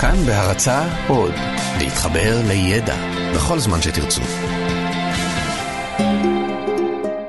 [0.00, 1.34] כאן בהרצה עוד,
[1.78, 2.96] להתחבר לידע
[3.34, 4.20] בכל זמן שתרצו.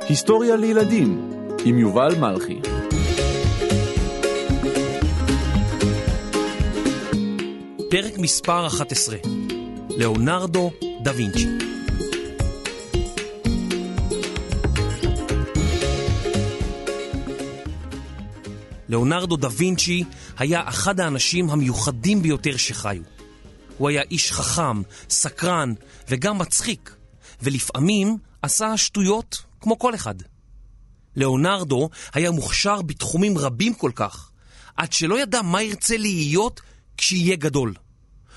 [0.09, 1.31] היסטוריה לילדים
[1.65, 2.59] עם יובל מלכי
[7.89, 9.17] פרק מספר 11
[9.89, 10.71] ליאונרדו
[11.03, 11.47] דה וינצ'י
[18.89, 20.03] ליאונרדו דה וינצ'י
[20.37, 23.01] היה אחד האנשים המיוחדים ביותר שחיו.
[23.77, 25.73] הוא היה איש חכם, סקרן
[26.09, 26.95] וגם מצחיק,
[27.41, 30.15] ולפעמים עשה שטויות כמו כל אחד.
[31.15, 34.29] ליאונרדו היה מוכשר בתחומים רבים כל כך,
[34.77, 36.61] עד שלא ידע מה ירצה להיות
[36.97, 37.73] כשיהיה גדול.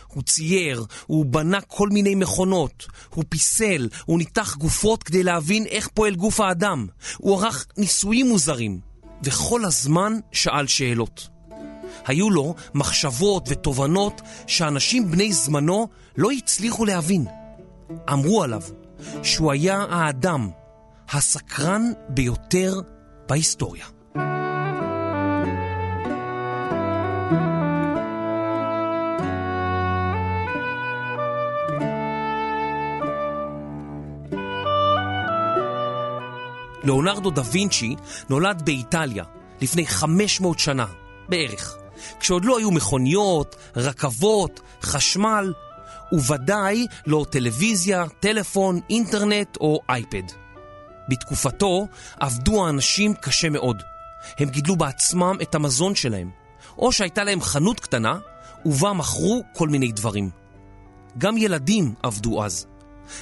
[0.07, 5.89] הוא צייר, הוא בנה כל מיני מכונות, הוא פיסל, הוא ניתח גופות כדי להבין איך
[5.95, 6.87] פועל גוף האדם,
[7.19, 8.92] הוא ערך ניסויים מוזרים,
[9.25, 11.29] וכל הזמן שאל שאלות.
[12.07, 17.25] היו לו מחשבות ותובנות שאנשים בני זמנו לא הצליחו להבין.
[18.13, 18.63] אמרו עליו
[19.23, 20.51] שהוא היה האדם
[21.13, 22.81] הסקרן ביותר
[23.29, 23.87] בהיסטוריה.
[36.85, 37.97] ליאונרדו דה וינצ'י
[38.29, 39.25] נולד באיטליה
[39.61, 40.87] לפני 500 שנה,
[41.29, 41.77] בערך,
[42.21, 45.53] כשעוד לא היו מכוניות, רכבות, חשמל,
[46.13, 50.23] וודאי לא טלוויזיה, טלפון, אינטרנט או אייפד.
[51.09, 51.87] בתקופתו
[52.21, 53.83] עבדו האנשים קשה מאוד.
[54.39, 56.31] הם גידלו בעצמם את המזון שלהם,
[56.79, 58.19] או שהייתה להם חנות קטנה,
[58.67, 60.31] ובה מכרו כל מיני דברים.
[61.19, 62.67] גם ילדים עבדו אז.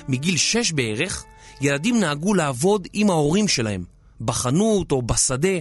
[0.08, 1.24] מגיל שש בערך,
[1.60, 3.84] ילדים נהגו לעבוד עם ההורים שלהם,
[4.20, 5.58] בחנות או בשדה,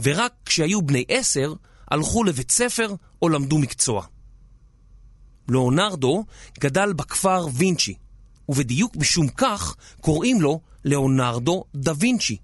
[0.00, 1.54] ורק כשהיו בני עשר,
[1.90, 4.04] הלכו לבית ספר או למדו מקצוע.
[5.48, 6.24] ליאונרדו
[6.60, 7.94] גדל בכפר וינצ'י,
[8.48, 12.36] ובדיוק משום כך קוראים לו ליאונרדו דה וינצ'י,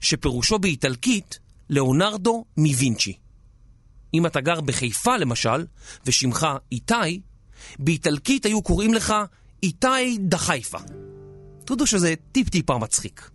[0.00, 1.38] שפירושו באיטלקית
[1.70, 3.16] ליאונרדו מווינצ'י.
[4.14, 5.66] אם אתה גר בחיפה למשל,
[6.06, 7.20] ושמך איתי,
[7.78, 9.14] באיטלקית היו קוראים לך
[9.62, 10.78] איתי דה חיפה.
[11.64, 13.30] תודו שזה טיפ-טיפה מצחיק.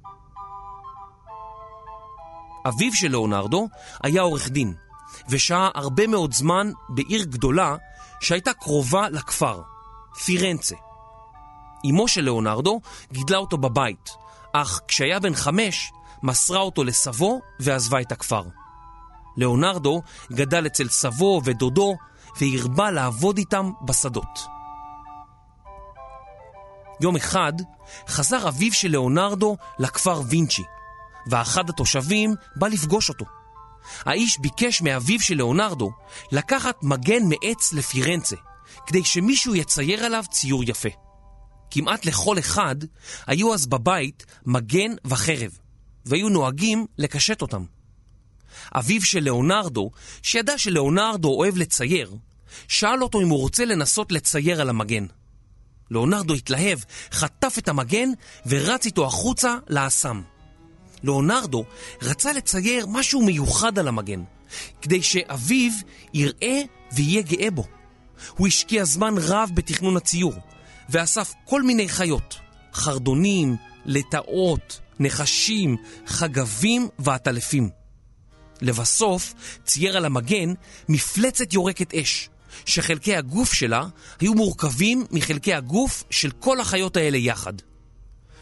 [2.68, 3.68] אביו של ליאונרדו
[4.04, 4.74] היה עורך דין,
[5.30, 7.76] ושהה הרבה מאוד זמן בעיר גדולה
[8.22, 9.62] שהייתה קרובה לכפר,
[10.26, 10.76] פירנצה.
[11.90, 14.10] אמו של ליאונרדו גידלה אותו בבית,
[14.54, 15.92] אך כשהיה בן חמש,
[16.24, 18.44] מסרה אותו לסבו ועזבה את הכפר.
[19.38, 20.02] ליאונרדו
[20.32, 21.96] גדל אצל סבו ודודו
[22.40, 24.57] והרבה לעבוד איתם בשדות.
[27.02, 27.54] יום אחד
[28.08, 30.64] חזר אביו של ליאונרדו לכפר וינצ'י,
[31.30, 33.26] ואחד התושבים בא לפגוש אותו.
[34.06, 35.92] האיש ביקש מאביו של ליאונרדו
[36.32, 38.36] לקחת מגן מעץ לפירנצה,
[38.88, 40.90] כדי שמישהו יצייר עליו ציור יפה.
[41.72, 42.76] כמעט לכל אחד
[43.28, 45.52] היו אז בבית מגן וחרב,
[46.06, 47.66] והיו נוהגים לקשט אותם.
[48.76, 49.92] אביו של ליאונרדו,
[50.24, 52.16] שידע שליאונרדו אוהב לצייר,
[52.68, 55.06] שאל אותו אם הוא רוצה לנסות לצייר על המגן.
[55.92, 56.80] ליאונרדו התלהב,
[57.12, 58.10] חטף את המגן
[58.46, 60.22] ורץ איתו החוצה לאסם.
[61.04, 61.66] ליאונרדו
[62.02, 64.24] רצה לצייר משהו מיוחד על המגן,
[64.82, 65.72] כדי שאביו
[66.14, 66.62] יראה
[66.92, 67.64] ויהיה גאה בו.
[68.38, 70.34] הוא השקיע זמן רב בתכנון הציור,
[70.90, 72.40] ואסף כל מיני חיות,
[72.74, 73.56] חרדונים,
[73.86, 75.78] לטאות, נחשים,
[76.08, 77.70] חגבים ועטלפים.
[78.62, 79.34] לבסוף
[79.66, 80.54] צייר על המגן
[80.90, 82.30] מפלצת יורקת אש,
[82.66, 83.84] שחלקי הגוף שלה
[84.20, 87.54] היו מורכבים מחלקי הגוף של כל החיות האלה יחד.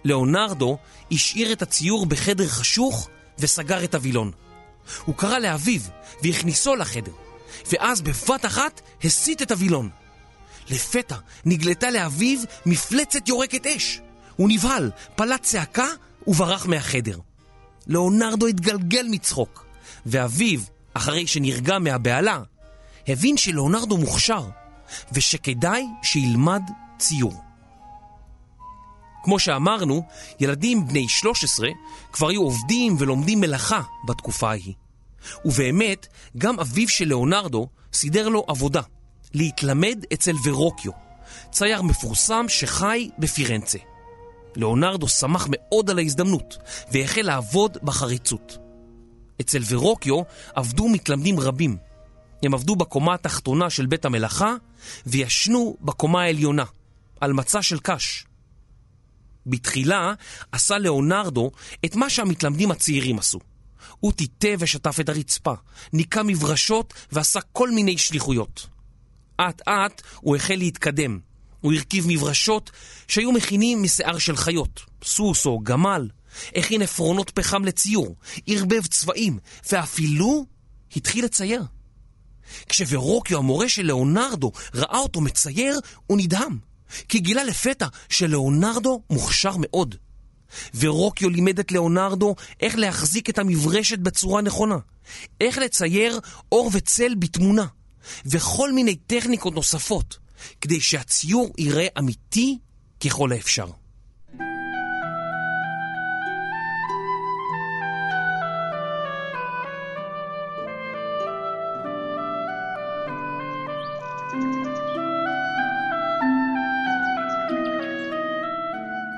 [0.04, 0.78] ליאונרדו
[1.12, 3.10] השאיר את הציור בחדר חשוך
[3.40, 4.32] וסגר את הווילון.
[5.06, 5.82] הוא קרא לאביו
[6.24, 7.12] והכניסו לחדר,
[7.72, 9.90] ואז בבת אחת הסיט את הווילון.
[10.70, 11.16] לפתע
[11.46, 14.02] נגלתה לאביו מפלצת יורקת אש.
[14.36, 15.88] הוא נבהל, פלט צעקה
[16.28, 17.20] וברח מהחדר.
[17.88, 19.66] ליאונרדו התגלגל מצחוק,
[20.06, 20.60] ואביו,
[20.94, 22.42] אחרי שנרגע מהבהלה,
[23.08, 24.44] הבין שליאונרדו מוכשר,
[25.12, 26.62] ושכדאי שילמד
[26.98, 27.42] ציור.
[29.24, 30.04] כמו שאמרנו,
[30.40, 31.70] ילדים בני 13
[32.12, 34.74] כבר היו עובדים ולומדים מלאכה בתקופה ההיא.
[35.46, 36.08] ובאמת,
[36.38, 38.82] גם אביו של ליאונרדו סידר לו עבודה,
[39.34, 40.92] להתלמד אצל ורוקיו,
[41.52, 43.80] צייר מפורסם שחי בפירנצה.
[44.56, 46.58] ליאונרדו שמח מאוד על ההזדמנות,
[46.92, 48.58] והחל לעבוד בחריצות.
[49.42, 50.22] אצל ורוקיו
[50.56, 51.78] עבדו מתלמדים רבים.
[52.44, 54.54] הם עבדו בקומה התחתונה של בית המלאכה,
[55.06, 56.64] וישנו בקומה העליונה,
[57.22, 58.26] על מצע של קש.
[59.46, 60.14] בתחילה
[60.52, 61.52] עשה ליאונרדו
[61.86, 63.40] את מה שהמתלמדים הצעירים עשו.
[64.00, 65.54] הוא טיטה ושטף את הרצפה,
[65.94, 68.68] ניקה מברשות ועשה כל מיני שליחויות.
[69.42, 71.20] אט אט הוא החל להתקדם.
[71.62, 72.72] הוא הרכיב מברשות
[73.08, 76.10] שהיו מכינים משיער של חיות, סוס או גמל,
[76.56, 78.16] הכין עפרונות פחם לציור,
[78.48, 79.40] ערבב צבעים,
[79.72, 80.46] ואפילו
[80.96, 81.64] התחיל לצייר.
[82.70, 86.58] כשורוקיו, המורה של ליאונרדו, ראה אותו מצייר, הוא נדהם,
[87.10, 89.96] כי גילה לפתע שלאונרדו מוכשר מאוד.
[90.76, 94.78] ורוקיו לימד את ליאונרדו איך להחזיק את המברשת בצורה נכונה,
[95.42, 96.20] איך לצייר
[96.52, 97.66] אור וצל בתמונה,
[98.26, 100.18] וכל מיני טכניקות נוספות,
[100.62, 102.58] כדי שהציור ייראה אמיתי
[103.06, 103.68] ככל האפשר.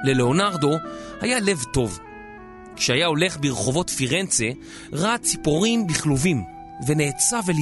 [0.07, 0.71] ללאונרדו
[1.21, 1.99] היה לב טוב.
[2.75, 4.49] כשהיה הולך ברחובות פירנצה,
[4.93, 6.43] ראה ציפורים בכלובים,
[6.87, 7.55] ונעצב אל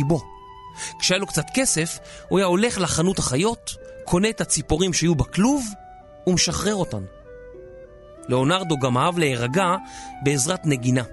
[0.99, 1.99] כשהיה לו קצת כסף,
[2.29, 3.71] הוא היה הולך לחנות החיות,
[4.03, 5.65] קונה את הציפורים שהיו בכלוב,
[6.27, 7.03] ומשחרר אותן.
[8.29, 9.75] לאונרדו גם אהב להירגע
[10.23, 11.03] בעזרת נגינה.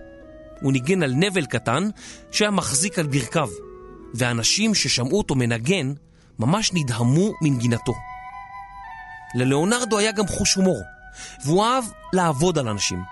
[0.61, 1.89] הוא ניגן על נבל קטן
[2.31, 3.49] שהיה מחזיק על ברכיו,
[4.15, 5.93] ואנשים ששמעו אותו מנגן
[6.39, 7.95] ממש נדהמו מנגינתו.
[9.35, 10.83] ללאונרדו היה גם חוש הומור.
[11.45, 13.03] והוא אהב לעבוד על אנשים.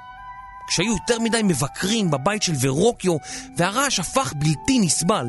[0.69, 3.17] כשהיו יותר מדי מבקרים בבית של ורוקיו
[3.57, 5.27] והרעש הפך בלתי נסבל,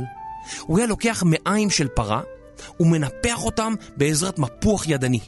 [0.61, 2.21] הוא היה לוקח מעיים של פרה
[2.79, 5.19] ומנפח אותם בעזרת מפוח ידני.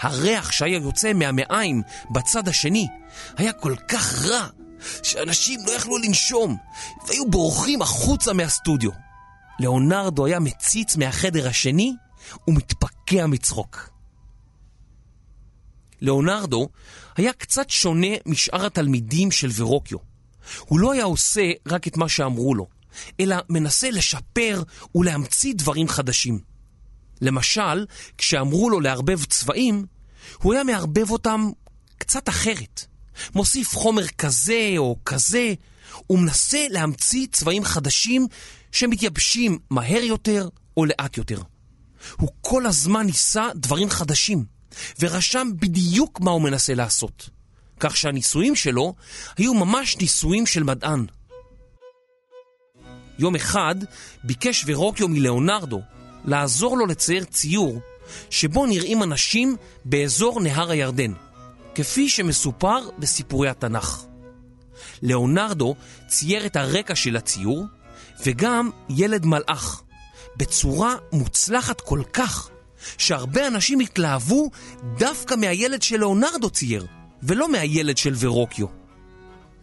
[0.00, 2.88] הריח שהיה יוצא מהמעיים בצד השני
[3.36, 4.46] היה כל כך רע
[5.02, 6.56] שאנשים לא יכלו לנשום
[7.06, 8.90] והיו בורחים החוצה מהסטודיו.
[9.60, 11.96] לאונרדו היה מציץ מהחדר השני
[12.48, 13.93] ומתפקע מצחוק.
[16.04, 16.68] ליאונרדו
[17.16, 19.98] היה קצת שונה משאר התלמידים של ורוקיו.
[20.60, 22.66] הוא לא היה עושה רק את מה שאמרו לו,
[23.20, 24.62] אלא מנסה לשפר
[24.94, 26.38] ולהמציא דברים חדשים.
[27.20, 27.86] למשל,
[28.18, 29.86] כשאמרו לו לערבב צבעים,
[30.42, 31.50] הוא היה מערבב אותם
[31.98, 32.86] קצת אחרת.
[33.34, 35.54] מוסיף חומר כזה או כזה,
[36.10, 38.26] ומנסה להמציא צבעים חדשים
[38.72, 41.42] שמתייבשים מהר יותר או לאט יותר.
[42.16, 44.53] הוא כל הזמן ניסה דברים חדשים.
[45.00, 47.28] ורשם בדיוק מה הוא מנסה לעשות.
[47.80, 48.94] כך שהניסויים שלו
[49.36, 51.06] היו ממש ניסויים של מדען.
[53.18, 53.74] יום אחד
[54.24, 55.80] ביקש ורוקיו מלאונרדו
[56.24, 57.80] לעזור לו לצייר ציור
[58.30, 61.12] שבו נראים אנשים באזור נהר הירדן,
[61.74, 64.04] כפי שמסופר בסיפורי התנ"ך.
[65.02, 65.74] לאונרדו
[66.06, 67.64] צייר את הרקע של הציור
[68.26, 69.82] וגם ילד מלאך,
[70.36, 72.50] בצורה מוצלחת כל כך
[72.98, 74.50] שהרבה אנשים התלהבו
[74.98, 76.86] דווקא מהילד שלאונרדו צייר,
[77.22, 78.66] ולא מהילד של ורוקיו.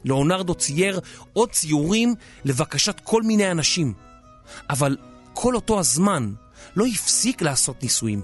[0.06, 1.00] לאונרדו צייר
[1.34, 2.16] עוד ציורים
[2.46, 3.94] לבקשת כל מיני אנשים,
[4.70, 4.98] אבל
[5.34, 6.34] כל אותו הזמן
[6.76, 8.22] לא הפסיק לעשות ניסויים.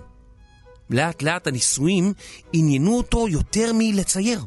[0.89, 2.13] לאט לאט הניסויים
[2.53, 4.45] עניינו אותו יותר מלצייר.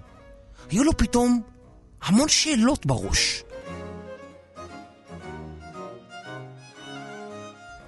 [0.70, 1.43] היו לו פתאום
[2.03, 3.43] המון שאלות בראש.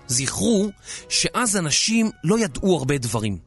[0.06, 0.70] זכרו
[1.08, 3.38] שאז אנשים לא ידעו הרבה דברים.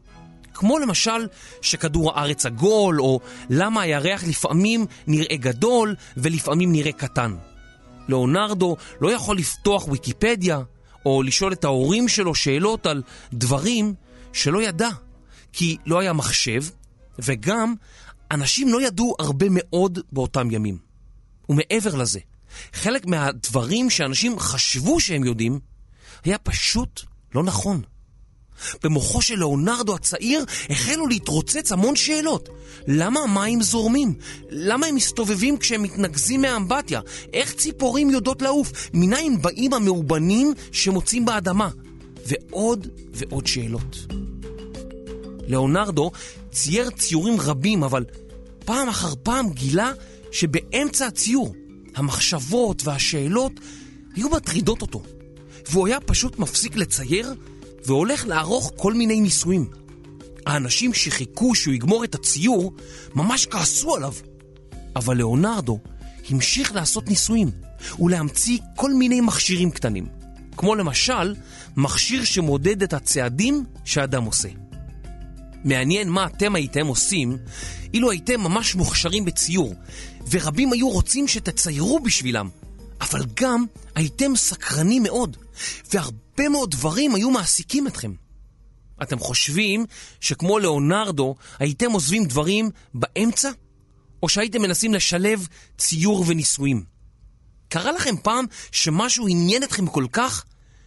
[0.54, 1.28] כמו למשל
[1.62, 3.20] שכדור הארץ עגול, או
[3.50, 7.36] למה הירח לפעמים נראה גדול ולפעמים נראה קטן.
[8.10, 10.62] לאונרדו לא יכול לפתוח ויקיפדיה,
[11.06, 13.02] או לשאול את ההורים שלו שאלות על
[13.34, 13.94] דברים
[14.34, 14.90] שלא ידע,
[15.54, 16.64] כי לא היה מחשב,
[17.20, 17.74] וגם
[18.32, 20.78] אנשים לא ידעו הרבה מאוד באותם ימים.
[21.50, 22.20] ומעבר לזה,
[22.74, 25.60] חלק מהדברים שאנשים חשבו שהם יודעים,
[26.26, 27.02] היה פשוט
[27.36, 27.82] לא נכון.
[28.84, 32.50] במוחו של לאונרדו הצעיר החלו להתרוצץ המון שאלות.
[32.88, 34.14] למה המים זורמים?
[34.50, 37.02] למה הם מסתובבים כשהם מתנקזים מהאמבטיה?
[37.34, 38.90] איך ציפורים יודעות לעוף?
[38.94, 41.70] מניין באים המאובנים שמוצאים באדמה?
[42.28, 43.98] ועוד ועוד שאלות.
[45.48, 46.12] לאונרדו
[46.52, 48.06] צייר ציורים רבים, אבל
[48.66, 49.92] פעם אחר פעם גילה
[50.32, 51.56] שבאמצע הציור
[51.96, 53.52] המחשבות והשאלות
[54.16, 55.04] היו מטרידות אותו.
[55.72, 57.36] והוא היה פשוט מפסיק לצייר
[57.86, 59.70] והולך לערוך כל מיני ניסויים.
[60.46, 62.74] האנשים שחיכו שהוא יגמור את הציור
[63.16, 64.14] ממש כעסו עליו.
[64.96, 65.80] אבל לאונרדו
[66.30, 67.52] המשיך לעשות ניסויים
[68.00, 70.08] ולהמציא כל מיני מכשירים קטנים,
[70.58, 71.36] כמו למשל
[71.78, 74.50] מכשיר שמודד את הצעדים שאדם עושה.
[75.64, 77.38] מעניין מה אתם הייתם עושים
[77.94, 79.76] אילו הייתם ממש מוכשרים בציור,
[80.32, 82.50] ורבים היו רוצים שתציירו בשבילם,
[83.02, 85.38] אבל גם הייתם סקרנים מאוד,
[85.94, 88.14] והרבה מאוד דברים היו מעסיקים אתכם.
[89.04, 89.86] אתם חושבים
[90.22, 93.50] שכמו לאונרדו הייתם עוזבים דברים באמצע?
[94.24, 95.48] או שהייתם מנסים לשלב
[95.78, 96.84] ציור וניסויים?
[97.70, 100.46] קרה לכם פעם שמשהו עניין אתכם כל כך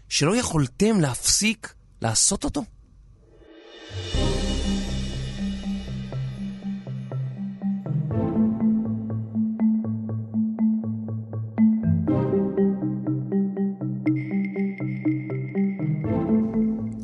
[0.09, 2.63] שלא יכולתם להפסיק לעשות אותו?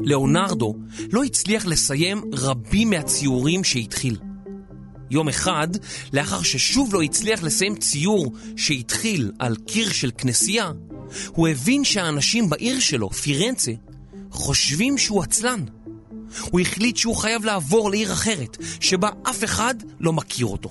[0.04, 0.75] ליאונרדו
[1.12, 4.16] לא הצליח לסיים רבים מהציורים שהתחיל.
[5.11, 5.68] יום אחד,
[6.12, 10.73] לאחר ששוב לא הצליח לסיים ציור שהתחיל על קיר של כנסייה,
[11.28, 13.73] הוא הבין שהאנשים בעיר שלו, פירנצה,
[14.30, 15.64] חושבים שהוא עצלן.
[16.50, 20.70] הוא החליט שהוא חייב לעבור לעיר אחרת, שבה אף אחד לא מכיר אותו.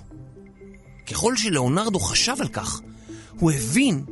[1.12, 2.82] ככל שלאונרדו חשב על כך,
[3.40, 4.04] הוא הבין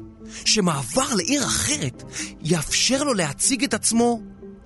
[0.46, 2.04] שמעבר לעיר אחרת
[2.42, 4.22] יאפשר לו להציג את עצמו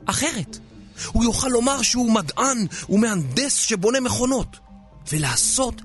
[0.06, 0.60] אחרת.
[1.08, 4.58] הוא יוכל לומר שהוא מדען ומהנדס שבונה מכונות,
[5.12, 5.82] ולעשות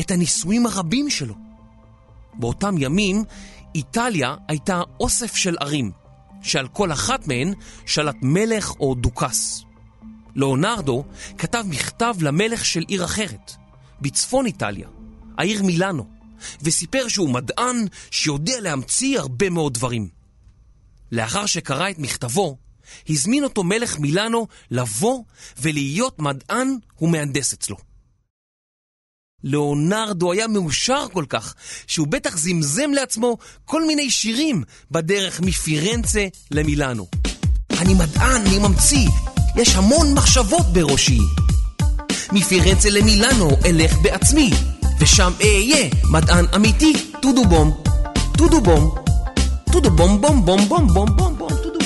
[0.00, 1.34] את הניסויים הרבים שלו.
[2.34, 3.24] באותם ימים,
[3.74, 5.92] איטליה הייתה אוסף של ערים,
[6.42, 7.54] שעל כל אחת מהן
[7.86, 9.64] שלט מלך או דוכס.
[10.36, 11.04] לאונרדו
[11.38, 13.52] כתב מכתב למלך של עיר אחרת,
[14.00, 14.88] בצפון איטליה,
[15.38, 16.06] העיר מילאנו,
[16.62, 20.08] וסיפר שהוא מדען שיודע להמציא הרבה מאוד דברים.
[21.12, 22.58] לאחר שקרא את מכתבו,
[23.08, 25.22] הזמין אותו מלך מילאנו לבוא
[25.58, 27.76] ולהיות מדען ומהנדס אצלו.
[29.44, 31.54] לאונרדו היה מאושר כל כך,
[31.86, 37.06] שהוא בטח זמזם לעצמו כל מיני שירים בדרך מפירנצה למילאנו.
[37.78, 39.08] אני מדען, אני ממציא,
[39.56, 41.18] יש המון מחשבות בראשי.
[42.32, 44.50] מפירנצה למילאנו אלך בעצמי,
[45.00, 47.82] ושם אהיה מדען אמיתי, טודו בום,
[48.38, 48.94] טודו בום,
[49.72, 51.83] טודו בום בום בום בום בום בום בום טודו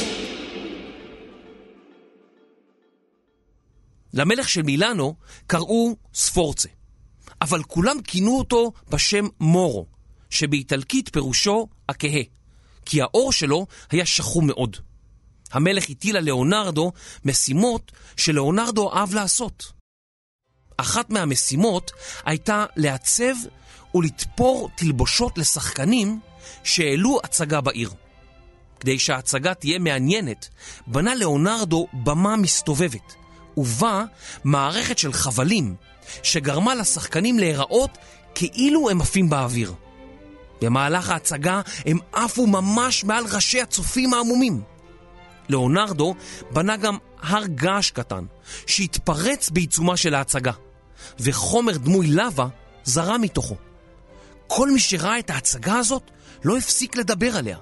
[4.15, 5.15] למלך של מילאנו
[5.47, 6.69] קראו ספורצה.
[7.43, 9.87] אבל כולם כינו אותו בשם מורו,
[10.31, 12.23] שבאיטלקית פירושו הכהה,
[12.85, 14.77] כי האור שלו היה שחום מאוד.
[15.53, 16.93] המלך הטיל על לאונרדו
[17.25, 19.73] משימות שלאונרדו אהב לעשות.
[20.77, 21.91] אחת מהמשימות
[22.25, 23.35] הייתה לעצב
[23.95, 26.21] ולתפור תלבושות לשחקנים
[26.65, 27.91] שהעלו הצגה בעיר.
[28.81, 30.49] כדי שההצגה תהיה מעניינת,
[30.87, 33.15] בנה לאונרדו במה מסתובבת,
[33.59, 34.05] ובה
[34.45, 35.75] מערכת של חבלים
[36.23, 37.99] שגרמה לשחקנים להיראות
[38.35, 39.75] כאילו הם עפים באוויר.
[40.61, 44.63] במהלך ההצגה הם עפו ממש מעל ראשי הצופים העמומים.
[45.49, 46.15] לאונרדו
[46.51, 48.25] בנה גם הר געש קטן,
[48.67, 50.53] שהתפרץ בעיצומה של ההצגה,
[51.21, 52.47] וחומר דמוי לבה
[52.85, 53.57] זרם מתוכו.
[54.47, 56.11] כל מי שראה את ההצגה הזאת
[56.45, 57.59] לא הפסיק לדבר עליה.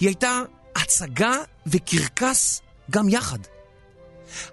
[0.00, 0.42] היא הייתה
[0.76, 1.32] הצגה
[1.66, 2.60] וקרקס
[2.90, 3.38] גם יחד.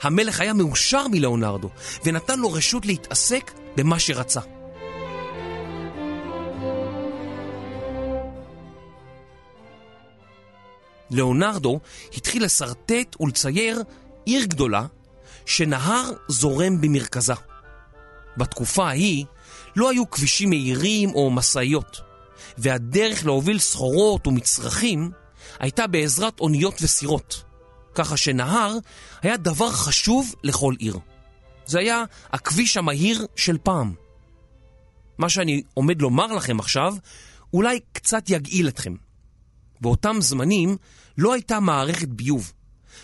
[0.01, 1.69] המלך היה מאושר מלאונרדו,
[2.05, 4.41] ונתן לו רשות להתעסק במה שרצה.
[11.11, 11.79] לאונרדו
[12.17, 13.83] התחיל לשרטט ולצייר
[14.25, 14.85] עיר גדולה
[15.45, 17.33] שנהר זורם במרכזה.
[18.37, 19.25] בתקופה ההיא
[19.75, 22.01] לא היו כבישים מהירים או משאיות,
[22.57, 25.11] והדרך להוביל סחורות ומצרכים
[25.59, 27.43] הייתה בעזרת אוניות וסירות.
[27.95, 28.77] ככה שנהר
[29.21, 30.99] היה דבר חשוב לכל עיר.
[31.65, 33.93] זה היה הכביש המהיר של פעם.
[35.17, 36.95] מה שאני עומד לומר לכם עכשיו,
[37.53, 38.95] אולי קצת יגעיל אתכם.
[39.81, 40.77] באותם זמנים
[41.17, 42.53] לא הייתה מערכת ביוב,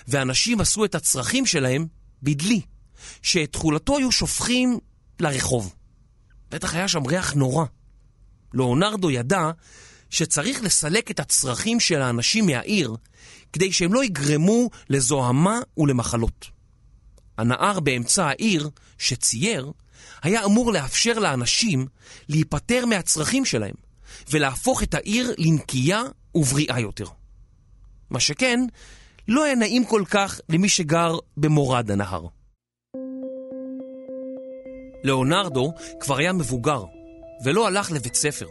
[0.07, 1.87] ואנשים עשו את הצרכים שלהם
[2.23, 2.61] בדלי,
[3.21, 4.79] שאת תכולתו היו שופכים
[5.19, 5.75] לרחוב.
[6.51, 7.65] בטח היה שם ריח נורא.
[8.53, 9.51] לאונרדו ידע
[10.09, 12.95] שצריך לסלק את הצרכים של האנשים מהעיר
[13.53, 16.45] כדי שהם לא יגרמו לזוהמה ולמחלות.
[17.37, 19.71] הנהר באמצע העיר, שצייר,
[20.21, 21.87] היה אמור לאפשר לאנשים
[22.29, 23.75] להיפטר מהצרכים שלהם
[24.31, 26.03] ולהפוך את העיר לנקייה
[26.35, 27.05] ובריאה יותר.
[28.09, 28.59] מה שכן,
[29.27, 32.25] לא היה נעים כל כך למי שגר במורד הנהר.
[35.03, 36.83] לאונרדו כבר היה מבוגר
[37.43, 38.47] ולא הלך לבית ספר,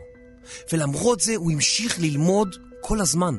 [0.72, 3.34] ולמרות זה הוא המשיך ללמוד כל הזמן.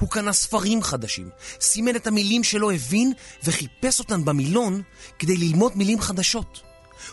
[0.00, 1.28] הוא קנה ספרים חדשים,
[1.60, 3.12] סימן את המילים שלא הבין
[3.44, 4.82] וחיפש אותן במילון
[5.18, 6.60] כדי ללמוד מילים חדשות.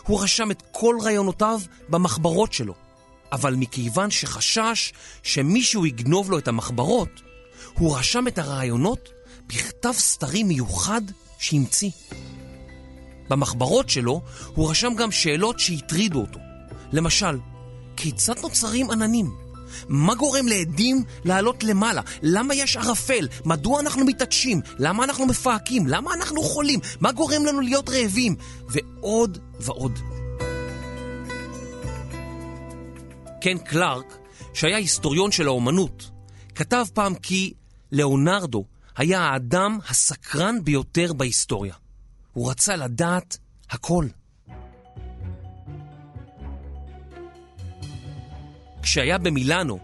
[0.02, 2.74] הוא רשם את כל רעיונותיו במחברות שלו,
[3.32, 7.20] אבל מכיוון שחשש שמישהו יגנוב לו את המחברות,
[7.74, 9.08] הוא רשם את הרעיונות
[9.46, 11.02] בכתב סתרי מיוחד
[11.38, 11.90] שהמציא.
[13.28, 14.22] במחברות שלו
[14.54, 16.38] הוא רשם גם שאלות שהטרידו אותו.
[16.92, 17.38] למשל,
[17.96, 19.47] כיצד נוצרים עננים?
[19.88, 22.02] מה גורם לעדים לעלות למעלה?
[22.22, 23.28] למה יש ערפל?
[23.44, 24.60] מדוע אנחנו מתעטשים?
[24.78, 25.86] למה אנחנו מפהקים?
[25.86, 26.80] למה אנחנו חולים?
[27.00, 28.36] מה גורם לנו להיות רעבים?
[28.68, 29.98] ועוד ועוד.
[33.40, 34.18] קן קלארק,
[34.54, 36.10] שהיה היסטוריון של האומנות,
[36.54, 37.52] כתב פעם כי
[37.92, 38.64] לאונרדו
[38.96, 41.74] היה האדם הסקרן ביותר בהיסטוריה.
[42.32, 43.38] הוא רצה לדעת
[43.70, 44.06] הכל.
[48.88, 49.78] כשהיה במילאנו,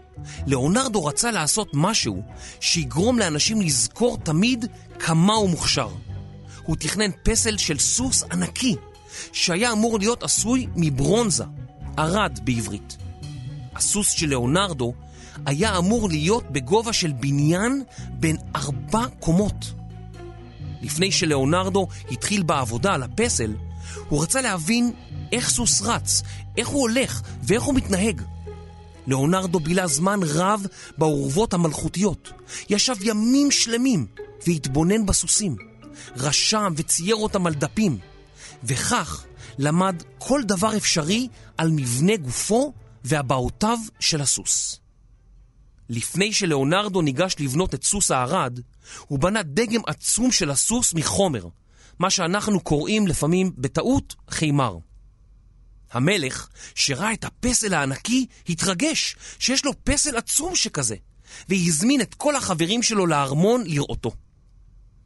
[0.45, 2.21] ליאונרדו רצה לעשות משהו
[2.59, 4.65] שיגרום לאנשים לזכור תמיד
[4.99, 5.89] כמה הוא מוכשר.
[6.63, 8.75] הוא תכנן פסל של סוס ענקי,
[9.31, 11.43] שהיה אמור להיות עשוי מברונזה,
[11.99, 12.97] ארד בעברית.
[13.75, 14.93] הסוס של ליאונרדו
[15.45, 19.73] היה אמור להיות בגובה של בניין בין ארבע קומות.
[20.81, 23.53] לפני שלאונרדו התחיל בעבודה על הפסל,
[24.09, 24.91] הוא רצה להבין
[25.31, 26.23] איך סוס רץ,
[26.57, 28.21] איך הוא הולך ואיך הוא מתנהג.
[29.07, 30.65] לאונרדו בילה זמן רב
[30.97, 32.31] באורוות המלכותיות.
[32.69, 34.05] ישב ימים שלמים
[34.47, 35.55] והתבונן בסוסים.
[36.17, 37.97] רשם וצייר אותם על דפים.
[38.63, 39.25] וכך
[39.57, 44.79] למד כל דבר אפשרי על מבנה גופו והבעותיו של הסוס.
[45.89, 48.59] לפני שלאונרדו ניגש לבנות את סוס הארד,
[49.07, 51.47] הוא בנה דגם עצום של הסוס מחומר,
[51.99, 54.77] מה שאנחנו קוראים לפעמים בטעות חימר.
[55.95, 60.95] המלך, שראה את הפסל הענקי, התרגש שיש לו פסל עצום שכזה,
[61.49, 64.11] והזמין את כל החברים שלו לארמון לראותו.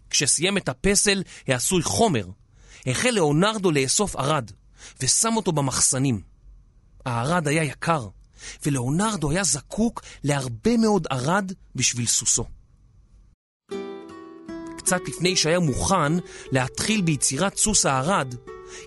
[0.10, 2.26] כשסיים את הפסל העשוי חומר,
[2.86, 4.52] החל לאונרדו לאסוף ארד,
[5.02, 6.22] ושם אותו במחסנים.
[7.06, 8.08] הארד היה יקר,
[8.66, 12.46] ולאונרדו היה זקוק להרבה מאוד ארד בשביל סוסו.
[14.78, 16.14] קצת לפני שהיה מוכן
[16.52, 18.36] להתחיל ביצירת סוס הארד,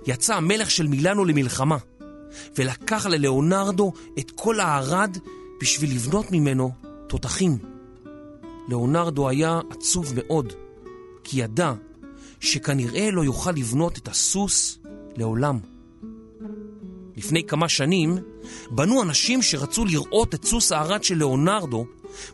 [0.06, 1.76] יצא המלך של מילאנו למלחמה,
[2.56, 5.18] ולקח ללאונרדו את כל הארד
[5.60, 6.70] בשביל לבנות ממנו
[7.06, 7.58] תותחים.
[8.68, 10.52] לאונרדו היה עצוב מאוד,
[11.24, 11.72] כי ידע
[12.40, 14.78] שכנראה לא יוכל לבנות את הסוס
[15.16, 15.58] לעולם.
[17.16, 18.18] לפני כמה שנים
[18.70, 21.86] בנו אנשים שרצו לראות את סוס הארד של לאונרדו,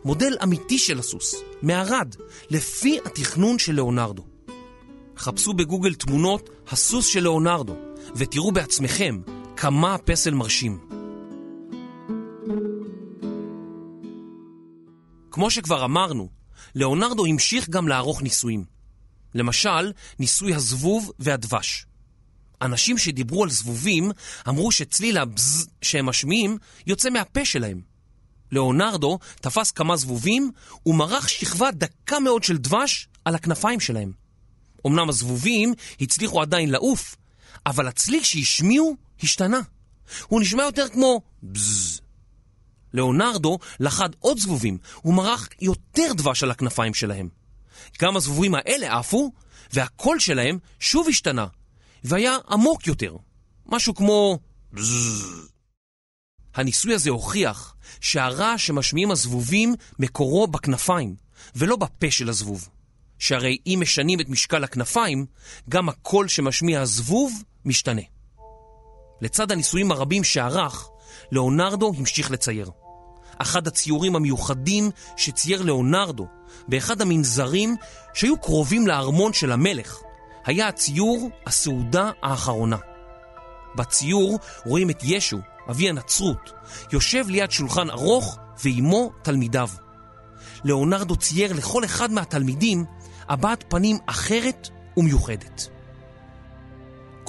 [0.05, 2.15] מודל אמיתי של הסוס, מארד,
[2.49, 4.23] לפי התכנון של לאונרדו.
[5.17, 7.75] חפשו בגוגל תמונות הסוס של לאונרדו,
[8.15, 9.19] ותראו בעצמכם
[9.61, 10.79] כמה הפסל מרשים.
[15.31, 16.29] כמו שכבר אמרנו,
[16.75, 18.65] לאונרדו המשיך גם לערוך ניסויים.
[19.35, 21.85] למשל, ניסוי הזבוב והדבש.
[22.61, 24.11] אנשים שדיברו על זבובים
[24.49, 27.81] אמרו שצליל הבז שהם משמיעים יוצא מהפה שלהם.
[28.51, 30.51] לאונרדו תפס כמה זבובים
[30.85, 34.11] ומרח שכבה דקה מאוד של דבש על הכנפיים שלהם.
[34.87, 37.15] אמנם הזבובים הצליחו עדיין לעוף,
[37.65, 39.59] אבל הצליל שהשמיעו השתנה.
[40.27, 42.01] הוא נשמע יותר כמו בז.
[42.93, 47.29] לאונרדו לחד עוד זבובים ומרח יותר דבש על הכנפיים שלהם.
[48.01, 49.31] גם הזבובים האלה עפו,
[49.73, 51.47] והקול שלהם שוב השתנה,
[52.03, 53.15] והיה עמוק יותר,
[53.65, 54.39] משהו כמו
[54.73, 55.49] בזז.
[56.55, 61.15] הניסוי הזה הוכיח שהרעש שמשמיעים הזבובים מקורו בכנפיים,
[61.55, 62.69] ולא בפה של הזבוב.
[63.19, 65.25] שהרי אם משנים את משקל הכנפיים,
[65.69, 68.01] גם הקול שמשמיע הזבוב משתנה.
[69.21, 70.89] לצד הניסויים הרבים שערך,
[71.31, 72.69] לאונרדו המשיך לצייר.
[73.37, 76.27] אחד הציורים המיוחדים שצייר לאונרדו
[76.67, 77.75] באחד המנזרים
[78.13, 79.99] שהיו קרובים לארמון של המלך,
[80.45, 82.77] היה הציור הסעודה האחרונה.
[83.75, 85.37] בציור רואים את ישו,
[85.69, 86.51] אבי הנצרות,
[86.91, 89.69] יושב ליד שולחן ארוך ועימו תלמידיו.
[90.63, 92.85] לאונרדו צייר לכל אחד מהתלמידים
[93.29, 95.69] הבעת פנים אחרת ומיוחדת.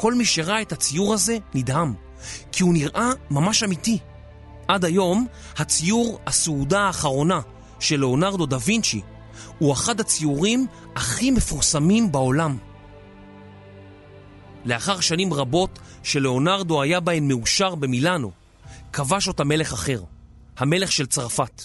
[0.01, 1.95] כל מי שראה את הציור הזה נדהם,
[2.53, 3.99] כי הוא נראה ממש אמיתי.
[4.69, 7.41] עד היום, הציור הסעודה האחרונה
[7.81, 9.01] של לאונרדו דה וינצ'י
[9.59, 12.59] הוא אחד הציורים הכי מפורסמים בעולם.
[14.65, 18.31] לאחר שנים רבות שלאונרדו היה בהן מאושר במילאנו,
[18.93, 20.03] כבש אותה מלך אחר,
[20.57, 21.63] המלך של צרפת.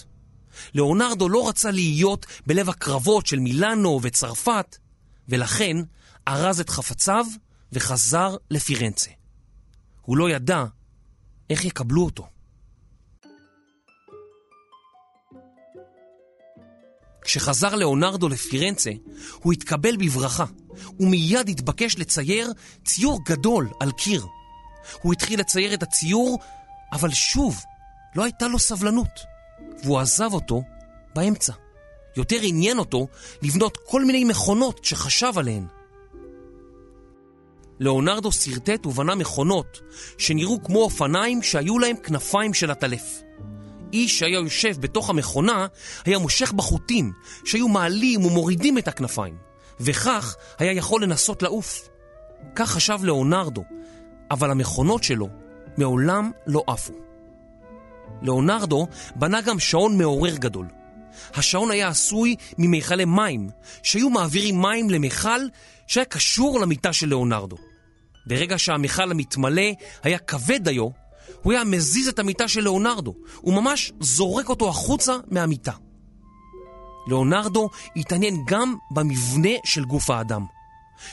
[0.74, 4.76] לאונרדו לא רצה להיות בלב הקרבות של מילאנו וצרפת,
[5.28, 5.76] ולכן
[6.28, 7.26] ארז את חפציו
[7.76, 9.10] וחזר לפירנצה.
[10.02, 10.64] הוא לא ידע
[11.50, 12.26] איך יקבלו אותו.
[17.22, 18.90] כשחזר לאונרדו לפירנצה,
[19.32, 20.44] הוא התקבל בברכה,
[21.00, 22.52] ומיד התבקש לצייר
[22.84, 24.26] ציור גדול על קיר.
[25.02, 26.38] הוא התחיל לצייר את הציור,
[26.92, 27.60] אבל שוב,
[28.14, 29.20] לא הייתה לו סבלנות,
[29.84, 30.62] והוא עזב אותו
[31.14, 31.52] באמצע.
[32.16, 33.06] יותר עניין אותו
[33.42, 35.66] לבנות כל מיני מכונות שחשב עליהן.
[37.80, 39.80] לאונרדו שרטט ובנה מכונות
[40.18, 43.22] שנראו כמו אופניים שהיו להם כנפיים של עטלף.
[43.92, 45.66] איש שהיה יושב בתוך המכונה
[46.04, 47.12] היה מושך בחוטים
[47.44, 49.36] שהיו מעלים ומורידים את הכנפיים,
[49.80, 51.88] וכך היה יכול לנסות לעוף.
[52.54, 53.64] כך חשב לאונרדו,
[54.30, 55.28] אבל המכונות שלו
[55.76, 56.92] מעולם לא עפו.
[58.22, 58.86] לאונרדו
[59.16, 60.66] בנה גם שעון מעורר גדול,
[61.34, 63.50] השעון היה עשוי ממכלי מים,
[63.82, 65.40] שהיו מעבירים מים למכל
[65.86, 67.56] שהיה קשור למיטה של ליאונרדו.
[68.26, 69.62] ברגע שהמכל המתמלא
[70.02, 70.88] היה כבד דיו,
[71.42, 75.72] הוא היה מזיז את המיטה של ליאונרדו, וממש זורק אותו החוצה מהמיטה.
[77.08, 80.44] ליאונרדו התעניין גם במבנה של גוף האדם.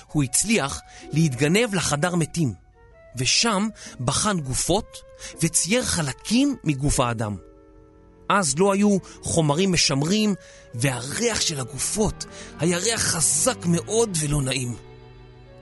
[0.08, 0.80] הוא הצליח
[1.12, 2.54] להתגנב לחדר מתים,
[3.18, 3.68] ושם
[4.00, 4.98] בחן גופות
[5.42, 7.36] וצייר חלקים מגוף האדם.
[8.30, 10.36] אז לא היו חומרים משמרים,
[10.74, 12.26] והריח של הגופות
[12.60, 14.93] היה ריח חזק מאוד ולא נעים.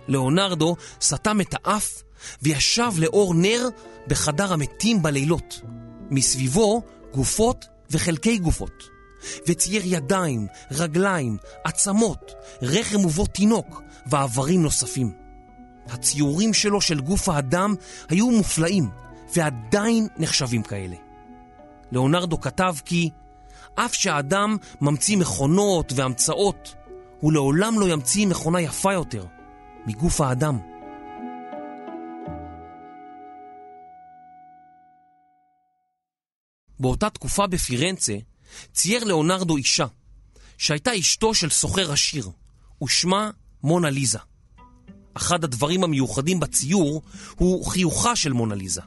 [0.07, 2.03] ליאונרדו סתם את האף
[2.41, 3.69] וישב לאור נר
[4.07, 5.61] בחדר המתים בלילות.
[6.09, 6.81] מסביבו
[7.13, 8.83] גופות וחלקי גופות.
[9.47, 15.13] וצייר ידיים, רגליים, עצמות, רחם ובו תינוק ואיברים נוספים.
[15.87, 17.75] הציורים שלו של גוף האדם
[18.09, 18.89] היו מופלאים,
[19.35, 20.95] ועדיין נחשבים כאלה.
[21.91, 23.09] ליאונרדו כתב כי
[23.75, 26.75] אף שהאדם ממציא מכונות והמצאות,
[27.19, 29.25] הוא לעולם לא ימציא מכונה יפה יותר
[29.87, 30.59] מגוף האדם.
[36.79, 38.17] באותה תקופה בפירנצה
[38.73, 39.85] צייר ליאונרדו אישה,
[40.57, 42.29] שהייתה אשתו של סוחר עשיר,
[42.83, 43.31] ושמה
[43.63, 44.19] מונה ליזה.
[45.13, 47.01] אחד הדברים המיוחדים בציור
[47.35, 48.81] הוא חיוכה של מונה ליזה.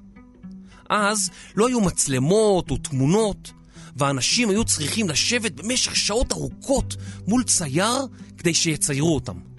[0.91, 3.53] אז לא היו מצלמות או תמונות,
[3.97, 8.07] ואנשים היו צריכים לשבת במשך שעות ארוכות מול צייר
[8.39, 9.54] כדי שיציירו אותם.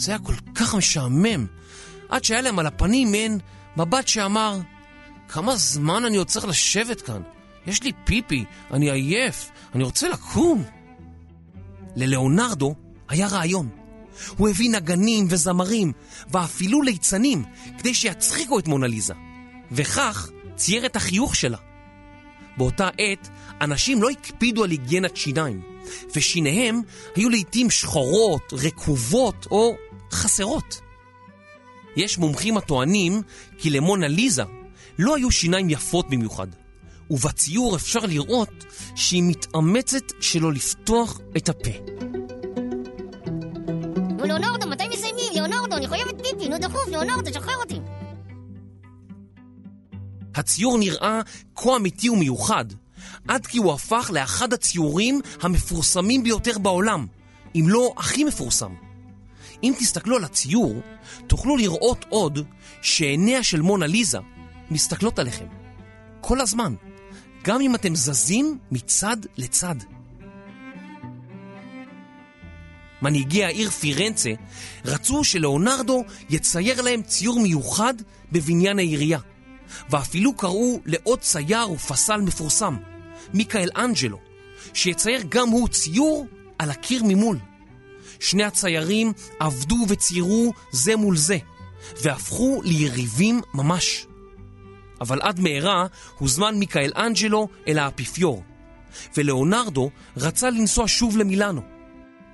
[0.00, 1.46] זה היה כל כך משעמם,
[2.08, 3.38] עד שהיה להם על הפנים מעין
[3.76, 4.60] מבט שאמר,
[5.28, 7.22] כמה זמן אני עוד צריך לשבת כאן?
[7.66, 10.64] יש לי פיפי, אני עייף, אני רוצה לקום.
[11.96, 12.74] ללאונרדו
[13.08, 13.68] היה רעיון.
[14.36, 15.92] הוא הביא נגנים וזמרים,
[16.30, 17.44] ואפילו ליצנים,
[17.78, 19.14] כדי שיצחיקו את מונליזה.
[19.72, 21.58] וכך צייר את החיוך שלה.
[22.56, 23.28] באותה עת,
[23.60, 25.62] אנשים לא הקפידו על היגיינת שיניים,
[26.16, 26.80] ושיניהם
[27.16, 29.76] היו לעיתים שחורות, רקובות או
[30.12, 30.80] חסרות.
[31.96, 33.22] יש מומחים הטוענים
[33.58, 34.42] כי למונה ליזה
[34.98, 36.46] לא היו שיניים יפות במיוחד,
[37.10, 38.64] ובציור אפשר לראות
[38.96, 41.70] שהיא מתאמצת שלא לפתוח את הפה.
[44.18, 45.32] נו, ליאונרדו, מתי מסיימים?
[45.32, 47.80] ליאונרדו, אני חייבת פיפי, נו דחוף, ליאונרדו, שחרר אותי.
[50.34, 51.20] הציור נראה
[51.56, 52.64] כה אמיתי ומיוחד,
[53.28, 57.06] עד כי הוא הפך לאחד הציורים המפורסמים ביותר בעולם,
[57.54, 58.89] אם לא הכי מפורסם.
[59.62, 60.80] אם תסתכלו על הציור,
[61.26, 62.46] תוכלו לראות עוד
[62.82, 64.18] שעיניה של מונה ליזה
[64.70, 65.46] מסתכלות עליכם.
[66.20, 66.74] כל הזמן,
[67.44, 69.76] גם אם אתם זזים מצד לצד.
[73.02, 74.30] מנהיגי העיר פירנצה
[74.84, 77.94] רצו שלאונרדו יצייר להם ציור מיוחד
[78.32, 79.18] בבניין העירייה.
[79.90, 82.76] ואפילו קראו לעוד צייר ופסל מפורסם,
[83.34, 84.18] מיקאל אנג'לו,
[84.74, 86.26] שיצייר גם הוא ציור
[86.58, 87.38] על הקיר ממול.
[88.20, 91.38] שני הציירים עבדו וציירו זה מול זה,
[92.02, 94.06] והפכו ליריבים ממש.
[95.00, 95.86] אבל עד מהרה
[96.18, 98.42] הוזמן מיקאל אנג'לו אל האפיפיור,
[99.16, 101.60] ולאונרדו רצה לנסוע שוב למילאנו.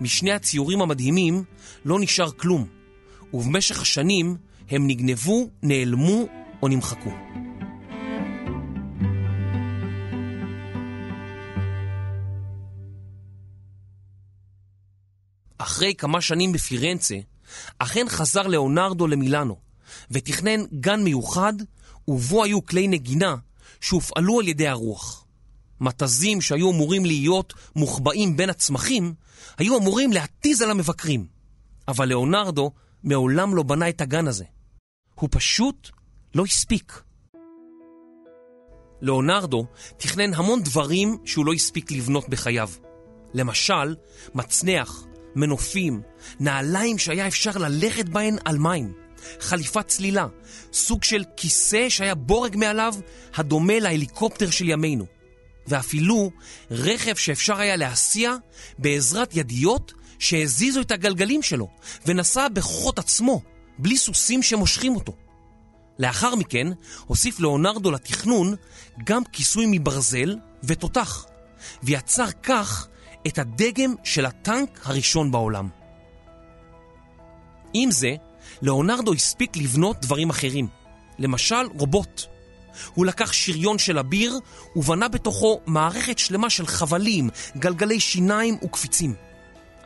[0.01, 1.45] משני הציורים המדהימים
[1.85, 2.67] לא נשאר כלום,
[3.35, 4.37] ובמשך השנים
[4.71, 6.27] הם נגנבו, נעלמו
[6.63, 7.11] או נמחקו.
[15.59, 17.17] אחרי כמה שנים בפירנצה,
[17.79, 19.57] אכן חזר ליאונרדו למילאנו,
[20.11, 21.53] ותכנן גן מיוחד,
[22.09, 23.37] ובו היו כלי נגינה
[23.81, 25.25] שהופעלו על ידי הרוח.
[25.81, 29.15] מתזים שהיו אמורים להיות מוחבאים בין הצמחים,
[29.59, 31.27] היו אמורים להתיז על המבקרים.
[31.89, 32.71] אבל ליאונרדו
[33.05, 34.45] מעולם לא בנה את הגן הזה.
[35.15, 35.91] הוא פשוט
[36.35, 37.03] לא הספיק.
[39.01, 39.67] ליאונרדו
[39.97, 42.71] תכנן המון דברים שהוא לא הספיק לבנות בחייו.
[43.35, 43.95] למשל,
[44.35, 46.03] מצנח, מנופים,
[46.41, 48.93] נעליים שהיה אפשר ללכת בהן על מים,
[49.41, 50.27] חליפת צלילה,
[50.73, 52.95] סוג של כיסא שהיה בורג מעליו,
[53.35, 55.07] הדומה להליקופטר של ימינו,
[55.67, 56.31] ואפילו
[56.71, 58.35] רכב שאפשר היה להסיע
[58.79, 61.69] בעזרת ידיות שהזיזו את הגלגלים שלו,
[62.07, 63.43] ונסע בכוחות עצמו,
[63.79, 65.13] בלי סוסים שמושכים אותו.
[65.99, 66.67] לאחר מכן
[67.07, 68.55] הוסיף לאונרדו לתכנון
[69.05, 71.27] גם כיסוי מברזל ותותח,
[71.83, 72.89] ויצר כך
[73.27, 75.69] את הדגם של הטנק הראשון בעולם.
[77.75, 78.15] עם זה,
[78.63, 80.69] לאונרדו הספיק לבנות דברים אחרים,
[81.19, 82.23] למשל רובוט.
[82.95, 84.39] הוא לקח שריון של אביר
[84.77, 89.15] ובנה בתוכו מערכת שלמה של חבלים, גלגלי שיניים וקפיצים.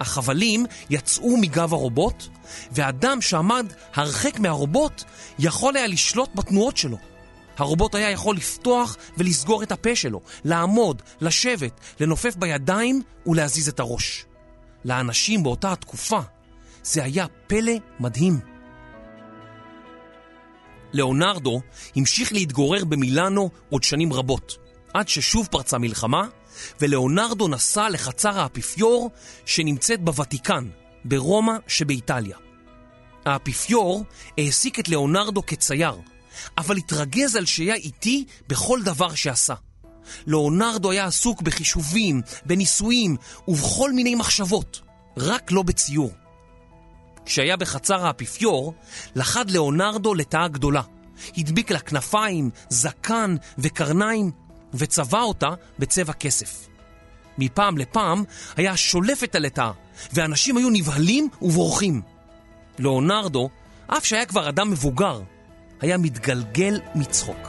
[0.01, 2.25] החבלים יצאו מגב הרובוט,
[2.73, 5.03] והאדם שעמד הרחק מהרובוט
[5.39, 7.10] יכול היה לשלוט בתנועות שלו.
[7.61, 14.25] הרובוט היה יכול לפתוח ולסגור את הפה שלו, לעמוד, לשבת, לנופף בידיים ולהזיז את הראש.
[14.85, 16.21] לאנשים באותה התקופה
[16.83, 18.41] זה היה פלא מדהים.
[20.93, 21.61] ליאונרדו
[21.97, 24.57] המשיך להתגורר במילאנו עוד שנים רבות,
[24.95, 26.27] עד ששוב פרצה מלחמה,
[26.81, 29.11] וליאונרדו נסע לחצר האפיפיור
[29.47, 30.69] שנמצאת בוותיקן,
[31.05, 32.37] ברומא שבאיטליה.
[33.25, 34.05] האפיפיור
[34.39, 35.95] העסיק את ליאונרדו כצייר,
[36.59, 39.55] אבל התרגז על שהיה איטי בכל דבר שעשה.
[40.27, 43.17] ליאונרדו היה עסוק בחישובים, בניסויים
[43.49, 44.81] ובכל מיני מחשבות,
[45.17, 46.13] רק לא בציור.
[47.27, 48.75] כשהיה בחצר האפיפיור,
[49.15, 50.83] לחד ליאונרדו לטאה גדולה.
[51.37, 54.31] הדביק לה כנפיים, זקן וקרניים,
[54.75, 55.49] וצבע אותה
[55.79, 56.67] בצבע כסף.
[57.39, 58.25] מפעם לפעם
[58.57, 59.73] היה שולף את הלטאה,
[60.13, 62.03] ואנשים היו נבהלים ובורחים.
[62.79, 63.51] ליאונרדו,
[63.87, 65.21] אף שהיה כבר אדם מבוגר,
[65.81, 67.49] היה מתגלגל מצחוק.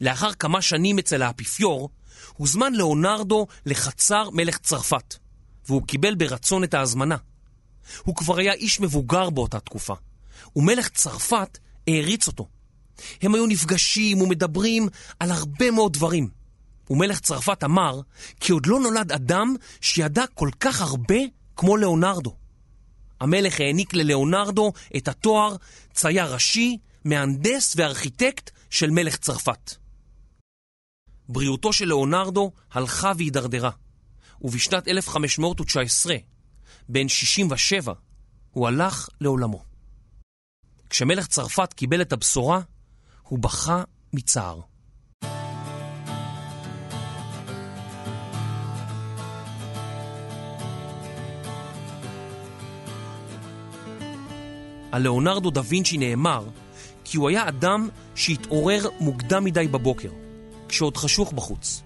[0.00, 1.90] לאחר כמה שנים אצל האפיפיור,
[2.32, 5.14] הוזמן ליאונרדו לחצר מלך צרפת,
[5.66, 7.16] והוא קיבל ברצון את ההזמנה.
[8.02, 9.94] הוא כבר היה איש מבוגר באותה תקופה,
[10.56, 12.48] ומלך צרפת העריץ אותו.
[13.22, 14.88] הם היו נפגשים ומדברים
[15.20, 16.28] על הרבה מאוד דברים.
[16.90, 18.00] ומלך צרפת אמר
[18.40, 21.16] כי עוד לא נולד אדם שידע כל כך הרבה
[21.60, 22.36] כמו ליאונרדו.
[23.20, 25.56] המלך העניק לליאונרדו את התואר
[25.92, 29.74] צייר ראשי, מהנדס וארכיטקט של מלך צרפת.
[31.28, 33.70] בריאותו של ליאונרדו הלכה והידרדרה,
[34.42, 36.16] ובשנת 1519,
[36.88, 37.92] בן 67,
[38.50, 39.64] הוא הלך לעולמו.
[40.90, 42.60] כשמלך צרפת קיבל את הבשורה,
[43.22, 44.60] הוא בכה מצער.
[54.92, 56.44] על ליאונרדו דה וינצ'י נאמר
[57.04, 60.10] כי הוא היה אדם שהתעורר מוקדם מדי בבוקר,
[60.68, 61.82] כשעוד חשוך בחוץ,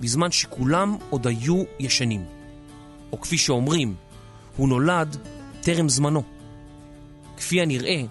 [0.00, 2.24] בזמן שכולם עוד היו ישנים.
[3.12, 3.94] או כפי שאומרים,
[4.56, 5.16] הוא נולד
[5.60, 6.22] טרם זמנו.
[7.36, 8.02] כפי הנראה,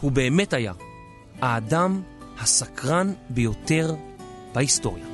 [0.00, 0.72] הוא באמת היה
[1.40, 2.02] האדם
[2.38, 3.94] הסקרן ביותר
[4.54, 5.11] בהיסטוריה.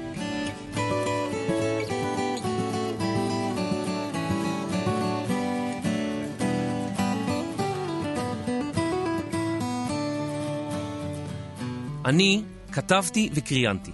[12.09, 12.43] אני
[12.73, 13.91] כתבתי וקריינתי.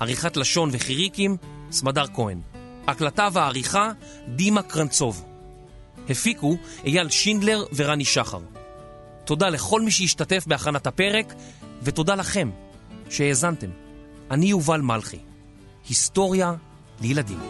[0.00, 1.36] עריכת לשון וחיריקים,
[1.70, 2.40] סמדר כהן.
[2.86, 3.90] הקלטה ועריכה,
[4.28, 5.24] דימה קרנצוב.
[6.08, 8.38] הפיקו אייל שינדלר ורני שחר.
[9.24, 11.34] תודה לכל מי שהשתתף בהכנת הפרק,
[11.82, 12.50] ותודה לכם
[13.10, 13.70] שהאזנתם.
[14.30, 15.18] אני יובל מלכי.
[15.88, 16.54] היסטוריה
[17.00, 17.40] לילדים.